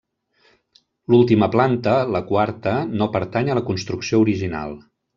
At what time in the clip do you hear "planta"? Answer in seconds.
1.57-1.95